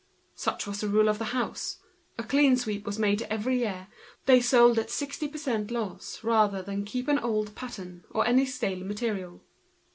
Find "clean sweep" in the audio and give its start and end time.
2.23-2.87